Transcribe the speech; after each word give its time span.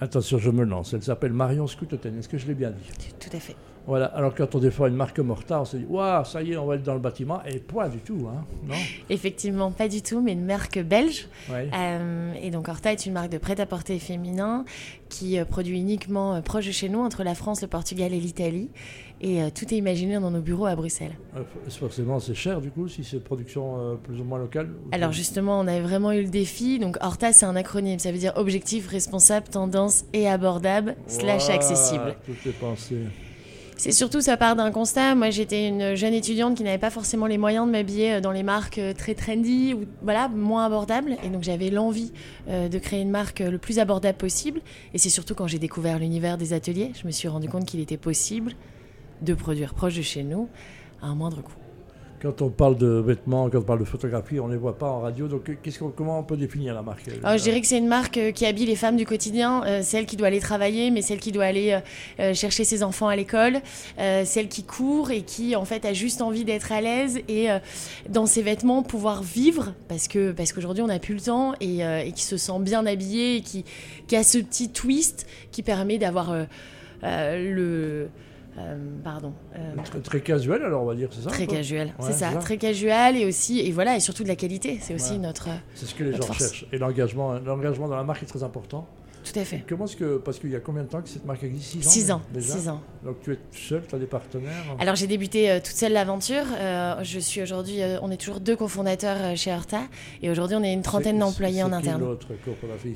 Attention, 0.00 0.38
je 0.38 0.50
me 0.50 0.64
lance. 0.64 0.94
Elle 0.94 1.02
s'appelle 1.02 1.32
Marion 1.32 1.66
Scouteten. 1.66 2.16
Est-ce 2.18 2.28
que 2.28 2.38
je 2.38 2.46
l'ai 2.46 2.54
bien 2.54 2.70
dit? 2.70 3.12
Tout 3.18 3.36
à 3.36 3.40
fait. 3.40 3.56
Voilà. 3.88 4.04
Alors 4.06 4.34
quand 4.34 4.54
on 4.54 4.58
défend 4.58 4.86
une 4.86 4.94
marque 4.94 5.16
comme 5.16 5.30
Horta, 5.30 5.62
on 5.62 5.64
se 5.64 5.78
dit 5.78 5.86
waouh, 5.88 6.24
ça 6.24 6.42
y 6.42 6.52
est, 6.52 6.56
on 6.58 6.66
va 6.66 6.74
être 6.76 6.82
dans 6.82 6.92
le 6.94 7.00
bâtiment. 7.00 7.40
Et 7.46 7.58
point 7.58 7.88
du 7.88 7.98
tout, 7.98 8.28
hein 8.30 8.44
Non? 8.68 8.74
Effectivement, 9.08 9.70
pas 9.72 9.88
du 9.88 10.02
tout, 10.02 10.20
mais 10.20 10.32
une 10.32 10.44
marque 10.44 10.78
belge. 10.78 11.26
Ouais. 11.50 11.70
Euh, 11.74 12.32
et 12.42 12.50
donc 12.50 12.68
Horta 12.68 12.92
est 12.92 13.06
une 13.06 13.14
marque 13.14 13.30
de 13.30 13.38
prêt-à-porter 13.38 13.98
féminin 13.98 14.66
qui 15.08 15.38
euh, 15.38 15.46
produit 15.46 15.78
uniquement 15.78 16.34
euh, 16.34 16.40
proche 16.42 16.66
de 16.66 16.70
chez 16.70 16.90
nous, 16.90 17.00
entre 17.00 17.24
la 17.24 17.34
France, 17.34 17.62
le 17.62 17.68
Portugal 17.68 18.12
et 18.12 18.20
l'Italie. 18.20 18.68
Et 19.22 19.42
euh, 19.42 19.48
tout 19.52 19.64
est 19.72 19.76
imaginé 19.78 20.20
dans 20.20 20.30
nos 20.30 20.42
bureaux 20.42 20.66
à 20.66 20.76
Bruxelles. 20.76 21.16
Euh, 21.36 21.42
Forcément, 21.70 22.20
c'est 22.20 22.34
cher 22.34 22.60
du 22.60 22.70
coup, 22.70 22.88
si 22.88 23.02
c'est 23.04 23.18
production 23.24 23.98
plus 24.04 24.20
ou 24.20 24.24
moins 24.24 24.38
locale. 24.38 24.68
Alors 24.92 25.12
justement, 25.12 25.58
on 25.58 25.66
a 25.66 25.80
vraiment 25.80 26.12
eu 26.12 26.22
le 26.22 26.28
défi. 26.28 26.78
Donc 26.78 26.98
Horta, 27.00 27.32
c'est 27.32 27.46
un 27.46 27.56
acronyme. 27.56 27.98
Ça 27.98 28.12
veut 28.12 28.18
dire 28.18 28.34
objectif, 28.36 28.86
responsable, 28.88 29.48
tendance 29.48 30.04
et 30.12 30.28
abordable, 30.28 30.94
slash 31.06 31.48
accessible. 31.48 32.16
Tout 32.26 32.48
est 32.48 32.52
pensé. 32.52 32.96
C'est 33.78 33.92
surtout, 33.92 34.20
ça 34.20 34.36
part 34.36 34.56
d'un 34.56 34.72
constat. 34.72 35.14
Moi, 35.14 35.30
j'étais 35.30 35.68
une 35.68 35.94
jeune 35.94 36.12
étudiante 36.12 36.56
qui 36.56 36.64
n'avait 36.64 36.78
pas 36.78 36.90
forcément 36.90 37.26
les 37.26 37.38
moyens 37.38 37.64
de 37.64 37.70
m'habiller 37.70 38.14
euh, 38.14 38.20
dans 38.20 38.32
les 38.32 38.42
marques 38.42 38.78
euh, 38.78 38.92
très 38.92 39.14
trendy 39.14 39.72
ou 39.72 39.84
voilà, 40.02 40.26
moins 40.26 40.66
abordables. 40.66 41.16
Et 41.22 41.28
donc, 41.28 41.44
j'avais 41.44 41.70
l'envie 41.70 42.12
euh, 42.48 42.68
de 42.68 42.76
créer 42.80 43.00
une 43.00 43.10
marque 43.10 43.38
le 43.38 43.56
plus 43.56 43.78
abordable 43.78 44.18
possible. 44.18 44.62
Et 44.94 44.98
c'est 44.98 45.10
surtout 45.10 45.36
quand 45.36 45.46
j'ai 45.46 45.60
découvert 45.60 46.00
l'univers 46.00 46.38
des 46.38 46.54
ateliers, 46.54 46.90
je 47.00 47.06
me 47.06 47.12
suis 47.12 47.28
rendu 47.28 47.48
compte 47.48 47.66
qu'il 47.66 47.78
était 47.78 47.96
possible 47.96 48.54
de 49.22 49.32
produire 49.32 49.74
proche 49.74 49.94
de 49.94 50.02
chez 50.02 50.24
nous 50.24 50.48
à 51.00 51.06
un 51.06 51.14
moindre 51.14 51.40
coût. 51.40 51.67
Quand 52.20 52.42
on 52.42 52.50
parle 52.50 52.76
de 52.76 52.86
vêtements, 52.86 53.48
quand 53.48 53.58
on 53.58 53.62
parle 53.62 53.78
de 53.80 53.84
photographie, 53.84 54.40
on 54.40 54.48
ne 54.48 54.52
les 54.52 54.58
voit 54.58 54.76
pas 54.76 54.88
en 54.88 55.00
radio. 55.00 55.28
Donc, 55.28 55.50
comment 55.96 56.18
on 56.18 56.24
peut 56.24 56.36
définir 56.36 56.74
la 56.74 56.82
marque 56.82 57.04
Alors, 57.22 57.38
je 57.38 57.42
dirais 57.42 57.60
que 57.60 57.66
c'est 57.66 57.78
une 57.78 57.86
marque 57.88 58.16
euh, 58.16 58.32
qui 58.32 58.44
habille 58.44 58.66
les 58.66 58.76
femmes 58.76 58.96
du 58.96 59.06
quotidien, 59.06 59.62
euh, 59.64 59.82
celle 59.82 60.06
qui 60.06 60.16
doit 60.16 60.26
aller 60.26 60.40
travailler, 60.40 60.90
mais 60.90 61.02
celle 61.02 61.20
qui 61.20 61.32
doit 61.32 61.44
aller 61.44 61.72
euh, 61.72 61.80
euh, 62.20 62.34
chercher 62.34 62.64
ses 62.64 62.82
enfants 62.82 63.08
à 63.08 63.16
l'école, 63.16 63.60
euh, 63.98 64.24
celle 64.24 64.48
qui 64.48 64.64
court 64.64 65.10
et 65.10 65.22
qui 65.22 65.56
en 65.56 65.64
fait 65.64 65.84
a 65.84 65.92
juste 65.92 66.20
envie 66.20 66.44
d'être 66.44 66.72
à 66.72 66.80
l'aise 66.80 67.20
et 67.28 67.50
euh, 67.50 67.58
dans 68.08 68.26
ses 68.26 68.42
vêtements 68.42 68.82
pouvoir 68.82 69.22
vivre. 69.22 69.74
Parce 69.88 70.08
que 70.08 70.32
parce 70.32 70.52
qu'aujourd'hui 70.52 70.82
on 70.82 70.88
n'a 70.88 70.98
plus 70.98 71.14
le 71.14 71.20
temps 71.20 71.54
et, 71.60 71.84
euh, 71.84 72.10
qui 72.10 72.24
se 72.24 72.36
sent 72.36 72.58
bien 72.60 72.86
habillée 72.86 73.36
et 73.36 73.40
qui, 73.42 73.64
a 74.16 74.22
ce 74.22 74.38
petit 74.38 74.70
twist 74.70 75.26
qui 75.52 75.62
permet 75.62 75.98
d'avoir 75.98 76.32
euh, 76.32 76.44
euh, 77.04 77.54
le 77.54 78.08
euh, 78.58 78.76
pardon 79.04 79.32
euh, 79.56 79.74
Très, 79.84 80.00
très 80.00 80.20
casuel, 80.20 80.62
alors 80.62 80.82
on 80.82 80.86
va 80.86 80.94
dire, 80.94 81.08
c'est 81.12 81.22
ça 81.22 81.30
très 81.30 81.46
Ouais, 81.46 81.92
c'est 82.00 82.12
ça, 82.12 82.32
très 82.36 82.56
casual 82.56 83.16
et 83.16 83.24
aussi 83.26 83.60
et 83.60 83.70
voilà 83.72 83.96
et 83.96 84.00
surtout 84.00 84.22
de 84.24 84.28
la 84.28 84.36
qualité, 84.36 84.78
c'est 84.80 84.94
aussi 84.94 85.12
Ouais. 85.12 85.18
notre 85.18 85.48
C'est 85.74 85.86
ce 85.86 85.94
que 85.94 86.04
les 86.04 86.12
gens 86.12 86.22
force. 86.22 86.38
cherchent. 86.38 86.66
Et 86.72 86.78
l'engagement, 86.78 87.34
l'engagement 87.38 87.88
dans 87.88 87.96
la 87.96 88.04
marque 88.04 88.22
est 88.22 88.26
très 88.26 88.42
important. 88.42 88.86
Tout 89.24 89.38
à 89.38 89.44
fait. 89.44 89.64
Comment 89.68 89.84
est-ce 89.84 89.96
que, 89.96 90.18
parce 90.18 90.38
qu'il 90.38 90.50
y 90.50 90.56
a 90.56 90.60
combien 90.60 90.82
de 90.82 90.88
temps 90.88 91.00
que 91.02 91.08
cette 91.08 91.24
marque 91.24 91.42
existe? 91.44 91.72
6 91.72 91.86
ans 91.86 91.90
Six 91.90 92.10
ans, 92.12 92.22
déjà? 92.32 92.52
six 92.54 92.68
ans. 92.68 92.80
Donc 93.04 93.20
tu 93.22 93.32
es 93.32 93.38
seul, 93.52 93.82
tu 93.88 93.94
as 93.94 93.98
des 93.98 94.06
partenaires? 94.06 94.52
Alors 94.78 94.96
j'ai 94.96 95.06
débuté 95.06 95.50
euh, 95.50 95.56
toute 95.58 95.74
seule 95.76 95.92
l'aventure. 95.92 96.44
Euh, 96.58 96.96
je 97.02 97.18
suis 97.18 97.42
aujourd'hui, 97.42 97.82
euh, 97.82 97.98
on 98.02 98.10
est 98.10 98.16
toujours 98.16 98.40
deux 98.40 98.56
cofondateurs 98.56 99.36
chez 99.36 99.52
Horta 99.52 99.82
et 100.22 100.30
aujourd'hui 100.30 100.56
on 100.56 100.62
est 100.62 100.72
une 100.72 100.82
trentaine 100.82 101.18
d'employés 101.18 101.62
en 101.62 101.72
interne. 101.72 102.02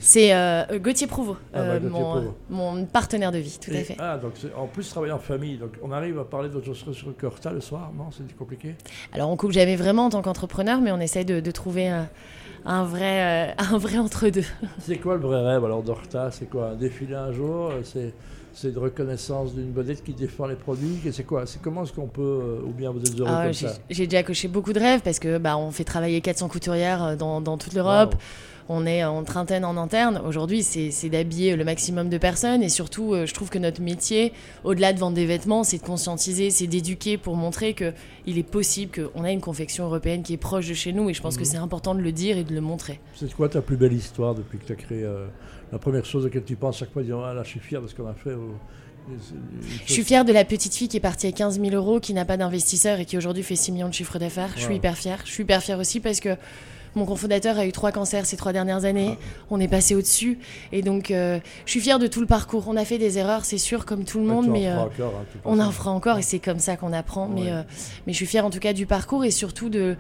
C'est 0.00 0.32
Gauthier 0.80 1.06
Prouveau, 1.06 1.36
Ah 1.54 1.62
bah, 1.62 1.78
Gauthier 1.78 1.88
mon, 1.90 2.10
Prouveau. 2.12 2.34
mon 2.50 2.84
partenaire 2.86 3.32
de 3.32 3.38
vie, 3.38 3.58
tout 3.60 3.70
à 3.70 3.78
fait. 3.82 3.96
Ah, 3.98 4.18
donc 4.18 4.32
en 4.56 4.66
plus 4.66 4.88
travailler 4.88 5.12
en 5.12 5.18
famille. 5.18 5.56
Donc 5.58 5.72
on 5.82 5.92
arrive 5.92 6.18
à 6.18 6.24
parler 6.24 6.48
d'autres 6.48 6.72
choses 6.74 6.96
sur 6.96 7.16
Corta 7.16 7.52
le 7.52 7.60
soir 7.60 7.90
Non, 7.96 8.06
c'est 8.10 8.36
compliqué? 8.36 8.74
Alors 9.12 9.30
on 9.30 9.36
coupe 9.36 9.52
jamais 9.52 9.76
vraiment 9.76 10.06
en 10.06 10.10
tant 10.10 10.22
qu'entrepreneur, 10.22 10.80
mais 10.80 10.90
on 10.92 11.00
essaie 11.00 11.24
de, 11.24 11.40
de 11.40 11.50
trouver 11.50 11.90
un 12.64 12.84
vrai, 12.84 13.50
euh, 13.50 13.54
un 13.58 13.78
vrai 13.78 13.98
entre 13.98 14.28
deux. 14.28 14.44
C'est 14.80 14.98
quoi 14.98 15.14
le 15.14 15.20
vrai 15.20 15.42
rêve 15.42 15.64
alors 15.64 15.82
d'Horta 15.82 16.30
C'est 16.30 16.46
quoi 16.46 16.70
Un 16.70 16.76
défilé 16.76 17.14
un 17.14 17.32
jour? 17.32 17.72
C'est 17.84 18.14
c'est 18.54 18.68
une 18.68 18.78
reconnaissance 18.78 19.54
d'une 19.54 19.72
vedette 19.72 20.02
qui 20.04 20.12
défend 20.12 20.46
les 20.46 20.54
produits 20.56 20.98
Et 21.06 21.12
C'est 21.12 21.24
quoi? 21.24 21.46
C'est 21.46 21.60
comment 21.62 21.84
est-ce 21.84 21.92
qu'on 21.92 22.06
peut 22.06 22.20
euh, 22.22 22.60
Ou 22.66 22.72
bien 22.72 22.90
vous 22.90 23.00
êtes 23.00 23.18
heureux 23.18 23.30
Ah, 23.30 23.44
comme 23.44 23.52
j'ai 23.54 23.68
ça? 23.68 23.74
j'ai 23.90 24.06
déjà 24.06 24.22
coché 24.22 24.48
beaucoup 24.48 24.72
de 24.72 24.80
rêves 24.80 25.00
parce 25.02 25.18
que 25.18 25.38
bah, 25.38 25.56
on 25.56 25.70
fait 25.70 25.84
travailler 25.84 26.20
400 26.20 26.48
couturières 26.48 27.02
euh, 27.04 27.16
dans, 27.16 27.40
dans 27.40 27.56
toute 27.58 27.72
l'Europe. 27.74 28.14
Wow. 28.14 28.20
On 28.68 28.86
est 28.86 29.02
en 29.04 29.24
trentaine 29.24 29.64
en 29.64 29.76
interne. 29.76 30.22
Aujourd'hui, 30.24 30.62
c'est 30.62 30.92
c'est 30.92 31.08
d'habiller 31.08 31.56
le 31.56 31.64
maximum 31.64 32.08
de 32.08 32.16
personnes. 32.16 32.62
Et 32.62 32.68
surtout, 32.68 33.12
euh, 33.12 33.26
je 33.26 33.34
trouve 33.34 33.50
que 33.50 33.58
notre 33.58 33.82
métier, 33.82 34.32
au-delà 34.62 34.92
de 34.92 35.00
vendre 35.00 35.16
des 35.16 35.26
vêtements, 35.26 35.64
c'est 35.64 35.78
de 35.78 35.82
conscientiser, 35.82 36.50
c'est 36.50 36.68
d'éduquer 36.68 37.18
pour 37.18 37.34
montrer 37.36 37.74
qu'il 37.74 38.38
est 38.38 38.48
possible 38.48 38.92
qu'on 39.12 39.24
a 39.24 39.32
une 39.32 39.40
confection 39.40 39.84
européenne 39.86 40.22
qui 40.22 40.34
est 40.34 40.38
proche 40.38 40.68
de 40.68 40.74
chez 40.74 40.92
nous. 40.92 41.10
Et 41.10 41.14
je 41.14 41.20
pense 41.20 41.34
que 41.36 41.40
Mhm. 41.40 41.46
c'est 41.46 41.56
important 41.56 41.94
de 41.96 42.00
le 42.00 42.12
dire 42.12 42.38
et 42.38 42.44
de 42.44 42.54
le 42.54 42.60
montrer. 42.60 43.00
C'est 43.16 43.32
quoi 43.34 43.48
ta 43.48 43.62
plus 43.62 43.76
belle 43.76 43.92
histoire 43.94 44.34
depuis 44.36 44.58
que 44.58 44.64
tu 44.66 44.72
as 44.72 44.76
créé 44.76 45.02
euh, 45.02 45.26
La 45.72 45.78
première 45.78 46.04
chose 46.04 46.22
à 46.24 46.28
laquelle 46.28 46.44
tu 46.44 46.54
penses 46.54 46.78
chaque 46.78 46.92
fois, 46.92 47.02
disant 47.02 47.20
Ah 47.24 47.34
là, 47.34 47.42
je 47.42 47.48
suis 47.48 47.60
fier 47.60 47.82
de 47.82 47.88
ce 47.88 47.94
qu'on 47.96 48.06
a 48.06 48.14
fait. 48.14 48.30
Une 49.08 49.18
Je 49.86 49.92
suis 49.92 50.04
fière 50.04 50.24
de 50.24 50.32
la 50.32 50.44
petite 50.44 50.74
fille 50.74 50.88
qui 50.88 50.96
est 50.96 51.00
partie 51.00 51.26
à 51.26 51.32
15 51.32 51.60
000 51.60 51.74
euros, 51.74 52.00
qui 52.00 52.14
n'a 52.14 52.24
pas 52.24 52.36
d'investisseur 52.36 53.00
et 53.00 53.04
qui 53.04 53.16
aujourd'hui 53.16 53.42
fait 53.42 53.56
6 53.56 53.72
millions 53.72 53.88
de 53.88 53.94
chiffre 53.94 54.18
d'affaires. 54.18 54.50
Je 54.56 54.62
suis 54.62 54.76
hyper 54.76 54.96
fière. 54.96 55.20
Je 55.24 55.32
suis 55.32 55.42
hyper 55.42 55.62
fière 55.62 55.78
aussi 55.78 56.00
parce 56.00 56.20
que 56.20 56.36
mon 56.94 57.06
cofondateur 57.06 57.58
a 57.58 57.66
eu 57.66 57.72
trois 57.72 57.92
cancers 57.92 58.26
ces 58.26 58.36
trois 58.36 58.52
dernières 58.52 58.84
années. 58.84 59.18
On 59.50 59.60
est 59.60 59.68
passé 59.68 59.94
au-dessus. 59.94 60.38
Et 60.72 60.82
donc, 60.82 61.10
euh, 61.10 61.38
je 61.64 61.70
suis 61.70 61.80
fière 61.80 61.98
de 61.98 62.06
tout 62.06 62.20
le 62.20 62.26
parcours. 62.26 62.64
On 62.68 62.76
a 62.76 62.84
fait 62.84 62.98
des 62.98 63.18
erreurs, 63.18 63.44
c'est 63.44 63.58
sûr, 63.58 63.86
comme 63.86 64.04
tout 64.04 64.18
le 64.18 64.26
monde, 64.26 64.48
mais 64.48 64.68
euh, 64.68 64.78
encore, 64.78 65.14
hein, 65.20 65.38
on 65.44 65.58
en 65.58 65.70
fera 65.70 65.90
encore 65.90 66.18
et 66.18 66.22
c'est 66.22 66.38
comme 66.38 66.58
ça 66.58 66.76
qu'on 66.76 66.92
apprend. 66.92 67.28
Ouais. 67.28 67.42
Mais, 67.44 67.52
euh, 67.52 67.62
mais 68.06 68.12
je 68.12 68.18
suis 68.18 68.26
fière 68.26 68.44
en 68.44 68.50
tout 68.50 68.58
cas 68.58 68.72
du 68.72 68.86
parcours 68.86 69.24
et 69.24 69.30
surtout 69.30 69.68
de, 69.70 69.96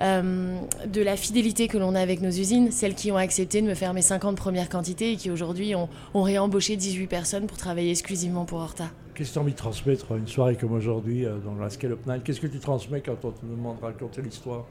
de 0.00 1.02
la 1.02 1.16
fidélité 1.16 1.68
que 1.68 1.76
l'on 1.76 1.94
a 1.94 2.00
avec 2.00 2.22
nos 2.22 2.30
usines, 2.30 2.70
celles 2.70 2.94
qui 2.94 3.12
ont 3.12 3.16
accepté 3.16 3.60
de 3.60 3.66
me 3.66 3.74
faire 3.74 3.92
mes 3.92 4.02
50 4.02 4.36
premières 4.36 4.68
quantités 4.68 5.12
et 5.12 5.16
qui 5.16 5.30
aujourd'hui 5.30 5.74
ont, 5.74 5.88
ont 6.14 6.22
réembauché 6.22 6.76
18 6.76 7.06
personnes 7.06 7.46
pour 7.46 7.58
travailler 7.58 7.90
exclusivement 7.90 8.44
pour 8.46 8.60
Horta. 8.60 8.84
Qu'est-ce 9.14 9.30
que 9.30 9.34
tu 9.34 9.38
as 9.38 9.42
envie 9.42 9.52
de 9.52 9.58
transmettre 9.58 10.12
à 10.12 10.16
une 10.16 10.26
soirée 10.28 10.56
comme 10.56 10.72
aujourd'hui 10.72 11.26
dans 11.44 11.54
la 11.62 11.68
Scale 11.68 11.92
Up 11.92 12.06
Night? 12.06 12.22
Qu'est-ce 12.24 12.40
que 12.40 12.46
tu 12.46 12.58
transmets 12.58 13.02
quand 13.02 13.22
on 13.24 13.30
te 13.32 13.44
demande 13.44 13.78
de 13.78 13.84
raconter 13.84 14.22
l'histoire? 14.22 14.64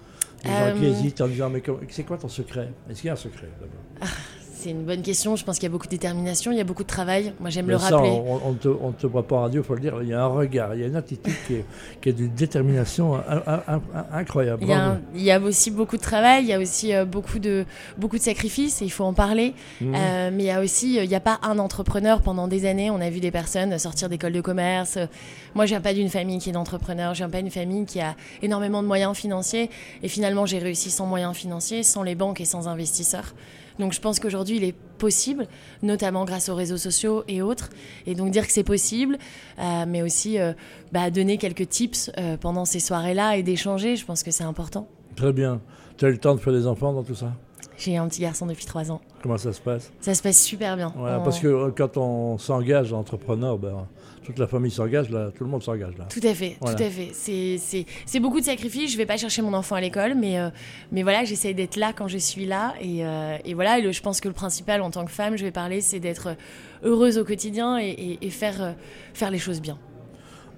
Les 0.44 0.50
gens 0.50 0.78
qui 0.78 0.86
hésitent 0.86 1.22
en 1.22 1.28
disant 1.28 1.50
Mais 1.50 1.62
c'est 1.90 2.04
quoi 2.04 2.18
ton 2.18 2.30
secret? 2.30 2.72
Est-ce 2.90 3.02
qu'il 3.02 3.08
y 3.08 3.10
a 3.10 3.14
un 3.14 3.18
secret 3.18 3.50
d'abord? 3.60 4.10
C'est 4.62 4.72
une 4.72 4.84
bonne 4.84 5.02
question. 5.02 5.38
Je 5.38 5.46
pense 5.46 5.56
qu'il 5.56 5.64
y 5.64 5.68
a 5.68 5.72
beaucoup 5.72 5.86
de 5.86 5.92
détermination, 5.92 6.52
il 6.52 6.58
y 6.58 6.60
a 6.62 6.66
beaucoup 6.66 6.84
de 6.84 6.88
travail. 6.90 7.32
Moi, 7.40 7.50
j'aime 7.50 7.70
le 7.70 7.78
ça, 7.78 7.96
rappeler. 7.96 8.10
on 8.12 8.50
ne 8.52 8.56
te, 8.58 8.68
on 8.68 8.92
te 8.92 9.08
voit 9.08 9.26
pas 9.26 9.38
en 9.38 9.42
radio, 9.44 9.62
il 9.62 9.66
faut 9.66 9.74
le 9.76 9.80
dire. 9.80 9.94
Il 10.02 10.10
y 10.10 10.14
a 10.14 10.22
un 10.22 10.28
regard, 10.28 10.76
il 10.76 10.82
y 10.82 10.84
a 10.84 10.88
une 10.88 10.98
attitude 10.98 11.34
qui 11.48 11.54
est, 11.56 11.66
qui 12.02 12.10
est 12.10 12.12
d'une 12.12 12.34
détermination 12.34 13.16
in- 13.16 13.42
in- 13.48 13.62
in- 13.70 13.82
incroyable. 14.12 14.62
Il 14.64 14.68
y, 14.68 14.74
a 14.74 14.78
Bravo. 14.78 14.92
un- 14.96 15.02
il 15.16 15.22
y 15.22 15.32
a 15.32 15.40
aussi 15.40 15.72
beaucoup 15.72 15.96
de 15.96 16.02
travail, 16.02 16.44
il 16.44 16.50
y 16.50 16.54
a 16.54 16.60
aussi 16.60 16.94
euh, 16.94 17.06
beaucoup, 17.06 17.40
de, 17.40 17.64
beaucoup 17.98 18.18
de 18.18 18.22
sacrifices 18.22 18.82
et 18.82 18.86
il 18.86 18.90
faut 18.90 19.06
en 19.06 19.14
parler. 19.14 19.54
Mhm. 19.80 19.94
Euh, 19.96 20.30
mais 20.34 20.44
il 20.44 20.48
y 20.48 20.52
a 20.52 20.60
aussi, 20.60 21.00
euh, 21.00 21.04
il 21.06 21.10
n'y 21.10 21.16
a 21.16 21.22
pas 21.22 21.40
un 21.42 21.58
entrepreneur 21.58 22.22
pendant 22.22 22.50
des 22.50 22.66
années. 22.66 22.92
On 22.92 23.00
a 23.00 23.10
vu 23.10 23.22
des 23.22 23.32
personnes 23.32 23.78
sortir 23.80 24.10
d'école 24.10 24.34
de 24.34 24.42
commerce. 24.42 24.98
Moi, 25.56 25.68
je 25.68 25.70
viens 25.70 25.80
pas 25.82 25.94
d'une 25.94 26.10
famille 26.10 26.40
qui 26.40 26.50
est 26.50 26.54
d'entrepreneurs. 26.54 27.14
Je 27.14 27.20
viens 27.20 27.30
pas 27.30 27.42
d'une 27.42 27.50
famille 27.50 27.86
qui 27.86 28.02
a 28.02 28.14
énormément 28.42 28.82
de 28.84 28.88
moyens 28.90 29.16
financiers. 29.16 29.70
Et 30.04 30.10
finalement, 30.10 30.46
j'ai 30.46 30.58
réussi 30.60 30.92
sans 30.92 31.06
moyens 31.06 31.34
financiers, 31.34 31.84
sans 31.84 32.04
les 32.04 32.16
banques 32.16 32.42
et 32.42 32.46
sans 32.46 32.68
investisseurs. 32.68 33.34
Donc, 33.80 33.94
je 33.94 34.02
pense 34.02 34.20
qu'aujourd'hui, 34.20 34.49
il 34.56 34.64
est 34.64 34.76
possible, 34.98 35.48
notamment 35.82 36.26
grâce 36.26 36.50
aux 36.50 36.56
réseaux 36.56 36.78
sociaux 36.78 37.24
et 37.28 37.42
autres. 37.42 37.70
Et 38.06 38.14
donc, 38.14 38.32
dire 38.32 38.46
que 38.46 38.52
c'est 38.52 38.64
possible, 38.64 39.18
euh, 39.58 39.86
mais 39.88 40.04
aussi 40.04 40.38
euh, 40.38 40.54
bah, 40.92 41.10
donner 41.10 41.38
quelques 41.38 41.68
tips 41.70 42.12
euh, 42.18 42.38
pendant 42.38 42.66
ces 42.66 42.80
soirées-là 42.80 43.38
et 43.38 43.44
d'échanger, 43.44 43.96
je 43.96 44.06
pense 44.06 44.22
que 44.22 44.32
c'est 44.32 44.44
important. 44.44 44.88
Très 45.16 45.34
bien. 45.34 45.62
Tu 45.98 46.06
as 46.06 46.10
eu 46.10 46.12
le 46.12 46.18
temps 46.18 46.36
de 46.36 46.40
faire 46.40 46.54
des 46.54 46.68
enfants 46.68 46.94
dans 46.94 47.04
tout 47.04 47.16
ça? 47.16 47.34
J'ai 47.80 47.96
un 47.98 48.08
petit 48.10 48.22
garçon 48.22 48.46
depuis 48.46 48.66
trois 48.66 48.92
ans. 48.92 49.00
Comment 49.24 49.38
ça 49.38 49.54
se 49.54 49.62
passe 49.62 49.92
Ça 50.02 50.14
se 50.14 50.22
passe 50.22 50.40
super 50.44 50.76
bien. 50.76 50.94
On- 50.98 51.24
Parce 51.24 51.40
que 51.40 51.48
euh, 51.48 51.72
quand 51.76 51.96
on 51.98 52.38
s'engage 52.38 52.92
entrepreneur, 52.94 53.58
ben, 53.58 53.88
toute 54.26 54.38
la 54.38 54.48
famille 54.48 54.70
s'engage, 54.70 55.10
là, 55.10 55.32
tout 55.34 55.46
le 55.46 55.50
monde 55.50 55.64
s'engage 55.64 55.98
là. 55.98 56.06
Tout 56.10 56.20
à 56.24 56.34
fait, 56.36 56.58
Voilà. 56.60 56.76
tout 56.78 56.84
à 56.84 56.90
fait. 56.90 57.10
C'est- 57.14 58.20
beaucoup 58.20 58.42
de 58.42 58.46
sacrifices. 58.46 58.92
Je 58.92 58.98
vais 58.98 59.06
pas 59.06 59.16
chercher 59.18 59.42
mon 59.42 59.54
enfant 59.54 59.76
à 59.76 59.82
l'école, 59.82 60.14
mais, 60.16 60.38
euh, 60.40 60.50
mais 60.92 61.04
voilà, 61.04 61.24
j'essaie 61.24 61.54
d'être 61.54 61.78
là 61.78 61.94
quand 61.96 62.08
je 62.10 62.18
suis 62.18 62.46
là. 62.46 62.74
Et, 62.82 63.06
euh, 63.06 63.38
et 63.46 63.54
voilà, 63.54 63.80
et 63.80 63.82
le- 63.82 63.92
je 63.94 64.02
pense 64.02 64.20
que 64.20 64.28
le 64.28 64.34
principal 64.34 64.82
en 64.82 64.92
tant 64.92 65.06
que 65.06 65.12
femme, 65.12 65.38
je 65.38 65.44
vais 65.46 65.52
parler, 65.52 65.80
c'est 65.82 66.00
d'être 66.02 66.36
heureuse 66.84 67.18
au 67.18 67.24
quotidien 67.24 67.80
et, 67.80 67.88
et- 67.90 68.20
et 68.26 68.30
faire, 68.30 68.62
euh, 68.62 68.72
faire 69.14 69.32
les 69.32 69.40
choses 69.40 69.62
bien. 69.62 69.78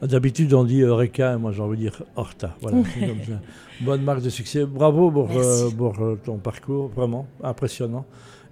D'habitude, 0.02 0.52
on 0.54 0.64
dit 0.64 0.82
Eureka, 0.82 1.34
et 1.34 1.38
moi 1.38 1.52
j'ai 1.52 1.62
envie 1.62 1.78
de 1.78 1.82
dire 1.84 2.04
Horta. 2.16 2.56
Voilà, 2.62 2.78
c'est 2.94 3.08
comme 3.08 3.24
ça. 3.24 3.40
Bonne 3.82 4.02
marque 4.02 4.22
de 4.22 4.30
succès. 4.30 4.66
Bravo 4.66 5.12
pour, 5.12 5.28
Merci. 5.30 5.64
euh, 5.64 5.70
pour 5.78 6.00
euh, 6.02 6.20
ton 6.24 6.38
parcours, 6.38 6.88
vraiment 6.90 7.28
impressionnant. 7.44 8.06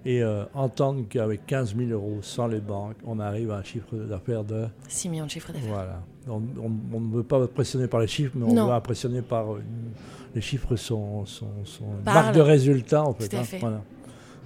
Et 0.06 0.22
euh, 0.24 0.44
entendre 0.54 1.04
qu'avec 1.10 1.46
15 1.46 1.76
000 1.76 1.90
euros 1.92 2.20
sans 2.22 2.48
les 2.48 2.60
banques, 2.62 2.96
on 3.06 3.20
arrive 3.20 3.52
à 3.52 3.58
un 3.58 3.64
chiffre 3.64 3.96
d'affaires 3.96 4.44
de. 4.44 4.66
6 4.88 5.10
millions 5.10 5.26
de 5.26 5.32
chiffre 5.32 5.52
d'affaires. 5.52 5.70
Voilà. 5.70 6.02
On, 6.28 6.36
on- 6.64 6.96
on 6.98 7.00
ne 7.02 7.14
veut 7.16 7.24
pas 7.24 7.38
impressionner 7.42 7.88
par 7.88 8.00
les 8.00 8.08
chiffres, 8.08 8.32
mais 8.36 8.46
on 8.46 8.54
Non. 8.54 8.68
veut 8.68 8.74
impressionner 8.74 9.22
par. 9.22 9.46
les 10.36 10.42
chiffres 10.42 10.76
sont, 10.76 11.26
sont, 11.26 11.48
marque 12.06 12.34
de 12.36 12.42
résultat, 12.42 13.04
en 13.04 13.14
fait. 13.14 13.28
Tout 13.28 13.36
à 13.36 13.40
hein. 13.40 13.44
fait. 13.44 13.58
Voilà. 13.60 13.82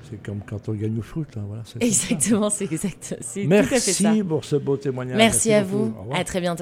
C'est 0.09 0.21
comme 0.21 0.39
quand 0.45 0.67
on 0.67 0.73
gagne 0.73 0.99
au 0.99 1.01
foot. 1.01 1.27
hein, 1.37 1.43
voilà. 1.47 1.63
Exactement, 1.79 2.49
c'est 2.49 2.65
exact. 2.65 3.15
C'est 3.21 3.45
tout 3.45 3.53
à 3.53 3.63
fait 3.63 3.79
ça. 3.79 4.03
Merci 4.09 4.23
pour 4.23 4.43
ce 4.43 4.57
beau 4.57 4.75
témoignage. 4.75 5.15
Merci 5.15 5.53
à 5.53 5.63
beaucoup. 5.63 5.93
vous. 6.09 6.13
À 6.13 6.23
très 6.25 6.41
bientôt. 6.41 6.61